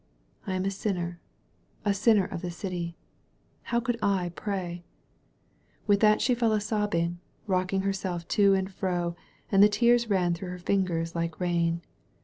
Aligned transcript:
I 0.47 0.55
am 0.55 0.65
a 0.65 0.71
sinner, 0.71 1.21
a 1.85 1.93
sinner 1.93 2.25
of 2.25 2.41
the 2.41 2.49
city. 2.49 2.97
How 3.65 3.79
could 3.79 3.99
I 4.01 4.31
pray?" 4.33 4.83
With 5.85 5.99
that 5.99 6.21
she 6.21 6.33
fell 6.33 6.53
a 6.53 6.59
sobbing, 6.59 7.19
rocking 7.45 7.81
herself 7.81 8.27
to 8.29 8.55
and 8.55 8.73
fro, 8.73 9.15
and 9.51 9.61
the 9.61 9.69
tears 9.69 10.09
ran 10.09 10.33
through 10.33 10.49
her 10.49 10.57
fingers 10.57 11.13
like 11.13 11.39
rain. 11.39 11.81